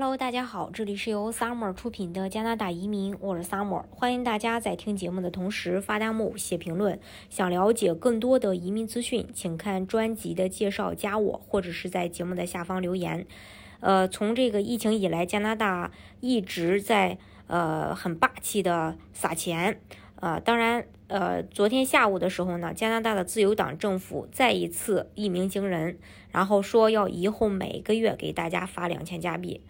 [0.00, 7.00] Hello，大家好，这里是由 Summer 出品的加拿大移民，我是 Summer，欢迎大家在听节目的同时发弹幕、写评论。
[7.28, 13.26] 想了解更多的移民资讯，请看专辑的介绍，加我，或者是在节目的下方留言。
[13.80, 15.90] 呃，从这个疫情以来，加拿大
[16.20, 17.18] 一直在
[17.48, 19.80] 呃很霸气的撒钱。
[20.20, 25.98] 呃，当然，呃，昨天下午的时候呢，加拿大的自由党政府再一次一鸣惊人，
[26.30, 29.60] 然后说要以后每个月给大家发两千加币。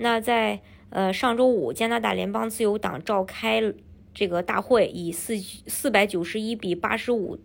[0.00, 3.62] 那在呃上周五，加拿大联邦自由党召开
[4.12, 7.38] 这个大会，以四四百九十一比八十五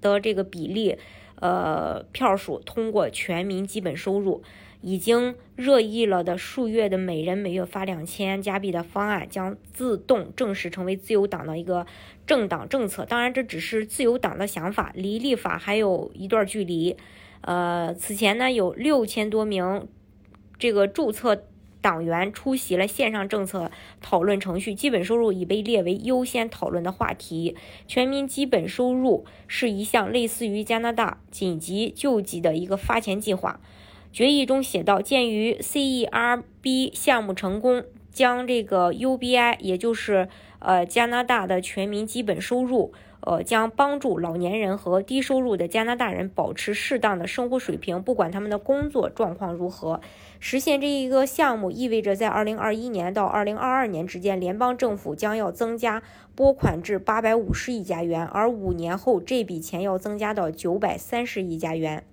[0.00, 0.96] 的这个比例，
[1.40, 4.42] 呃票数通过全民基本收入。
[4.82, 11.86] 已经热议了的数月的每人每月发两千加币的方案将自动正式成为自由党的一个
[12.24, 13.04] 政党政策。
[13.04, 16.96] 当然，这只是自由党的想法，离立法还有一段距离。
[17.40, 19.88] 呃，此前呢，有六千多名
[20.56, 21.44] 这个注册
[21.86, 27.54] 党员出席了线上政策讨论程序，基本收入已被列为优先讨论的话题。
[27.86, 33.60] 全民基本收入是一项类似于加拿大紧急救济的一个发钱计划。
[34.12, 42.92] 决议中写道：“鉴于 CERB 项目成功，将这个 UBI，也就是呃加拿大的全民基本收入，
[43.26, 50.00] 呃将帮助老年人和低收入的加拿大人保持适当的生活水平，不管他们的工作状况如何。
[50.38, 56.04] 实现这一个项目意味着，在2021年到2022年之间，联邦政府将要增加
[56.36, 62.04] 拨款至850亿加元，而五年后这笔钱要增加到930亿加元。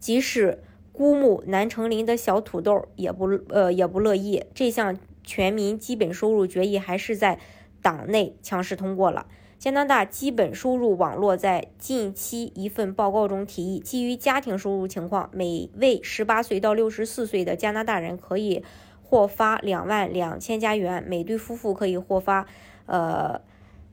[0.00, 0.58] 即使
[0.92, 7.38] 孤木难成林的小土豆也不呃也不乐意，这项全民基本收入决议还是在
[7.80, 9.26] 党内强势通过了。
[9.64, 18.62] 加拿大基本收入网络在近期一份报告中提议，基于家庭收入情况，每位十八岁到六十四岁的加拿大人可以
[19.02, 22.46] 获发两万两千加元，每对夫妇可以获发
[22.84, 23.40] 呃。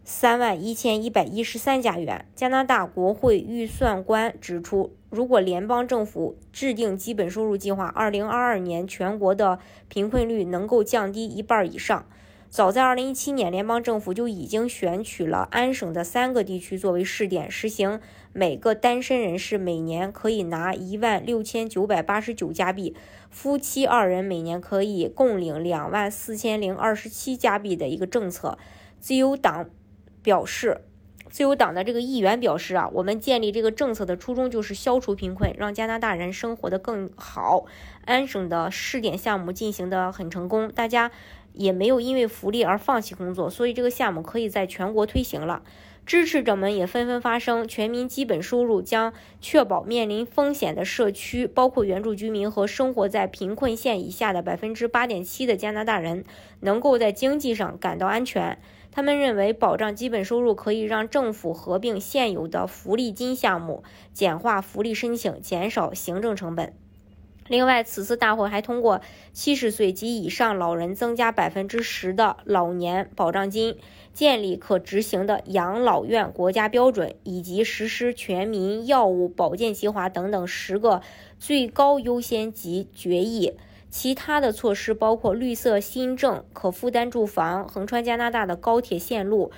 [0.03, 2.25] 三万一千一百一十三加元。
[2.35, 12.05] 加拿大国会预算官指出，如果联邦政府制定基本收入计划，二零二二年全国的贫困率能够降低一半以上。
[12.51, 18.01] 早在2017年，联邦政府就已经选取了安省的三个地区作为试点，实行
[18.33, 22.93] 每个单身人士每年可以拿一万六千九百八十九加币，
[23.29, 28.57] 夫妻二人每年可以共领两万四千零二十七加币的一个政策。
[28.99, 29.69] 自由党。
[30.23, 30.81] 表示，
[31.31, 37.65] 自由党的这个议员表示啊，我们建立这个政策的初衷就是消除贫困，让加拿大人生活的更好。
[38.05, 41.09] 安省的试点项目进行的很成功，大家
[41.53, 45.63] 也没有因为福利而放弃工作，所以这个项目可以在全国推行了。
[46.05, 56.25] 支持者们也纷纷发声，全民基本收入将确保面临风险的社区，包括原住居民和生活在贫困线以下的百分之八点七的加拿大人，
[56.59, 58.57] 能够在经济上感到安全。
[58.91, 66.73] 他们认为，保障基本收入可以让政府合并现有的福利金项目，简化福利申请，减少行政成本。
[67.47, 69.01] 另外，此次大会还通过
[69.33, 73.77] 七十岁及以上老人增加百分之十的老年保障金，
[74.13, 81.01] 建立可执行的养老院国家标准，以及实施全民药物保健计划等等十个
[81.39, 83.53] 最高优先级决议。
[83.89, 89.51] 其他的措施包括绿色新政、可负担住房、横穿加拿大的高铁线路、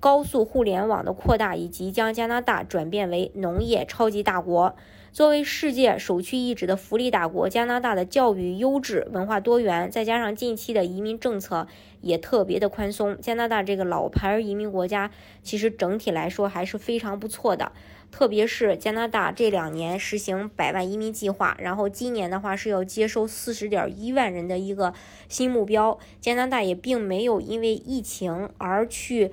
[0.00, 4.74] 高速互联网的扩大，以及将加拿大转变为农业超级大国。
[5.16, 11.66] 作为世界首屈一指的福利大国，加拿大的教育优质、文化多元，再加上近期的移民政策
[12.02, 13.18] 也特别的宽松。
[13.18, 15.10] 加拿大这个老牌移民国家，
[15.42, 17.72] 其实整体来说还是非常不错的。
[18.12, 24.92] 特别是加拿大这两年实行百万移民计划，然后今年的话是要接收四十点一万人的一个
[25.30, 25.98] 新目标。
[26.20, 29.32] 加拿大也并没有因为疫情而去，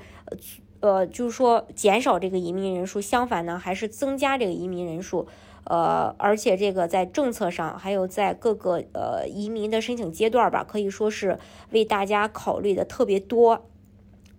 [0.79, 5.27] 呃，就是说减少这个移民人数，相反呢，还是增加这个移民人数。
[5.65, 11.37] 呃，而且这个在政策上，还有在各个呃移民的申请阶段吧，可以说是
[11.71, 13.65] 为大家考虑的特别多。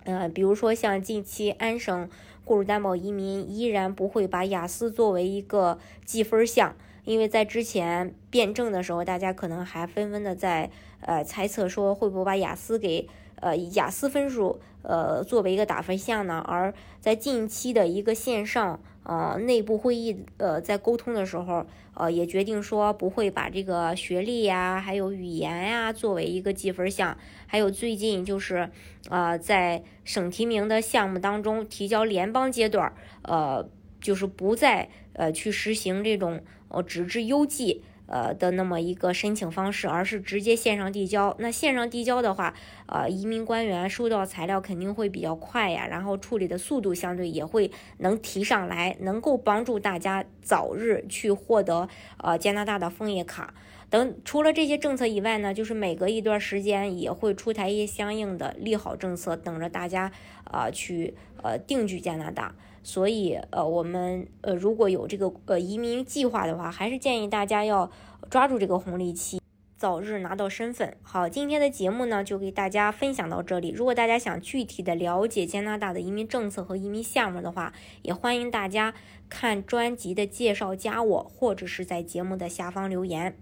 [0.05, 2.09] 嗯，比如说像近期安省。
[2.47, 6.77] 雇主担保移民依然不会把雅思作为一个计分项，
[7.07, 10.71] 因为在之前辩证的时候，大家可能还纷纷的在
[11.01, 13.09] 呃猜测说会不会把雅思给
[13.45, 16.43] 呃雅思分数呃作为一个打分项呢？
[16.47, 18.81] 而在近期的一个线上。
[19.07, 27.15] 呃，内部会议呃，在沟通的时候，呃，也决定说不会把这个学历呀，还有语言呀作为一个计分项。
[27.47, 28.71] 还有最近就是，
[29.11, 33.69] 呃，在省提名的项目当中，提交联邦阶段，呃，
[34.01, 41.35] 就是不再呃去实行这种呃纸质邮寄呃的那么一个申请方式，而是直接线上递交。
[41.39, 42.55] 那线上递交的话，
[42.87, 53.55] 呃，移民官员收到材料肯定会比较快呀，然后处理的速度相对也会能提上来，能够帮助大家早日去获得呃加拿大的枫叶卡。
[53.91, 60.11] 等除了这些政策以外呢，就是每隔一段时间也会出台一些相应的利好政策，等着大家
[60.45, 62.55] 啊去呃定居加拿大。
[62.85, 67.91] 所以呃我们呃如果有这个呃移民计划的话，还是建议大家要
[68.31, 69.41] 抓住这个红利期，
[69.77, 70.97] 早日拿到身份。
[71.03, 73.71] 好，今天的节目呢就给大家分享到这里。
[73.71, 77.73] 如果大家想具体的了解加拿大的移民政策和移民项目的话，
[78.03, 78.95] 也欢迎大家
[79.29, 83.37] 看专辑的介绍，加我或者是在节目的下方留言。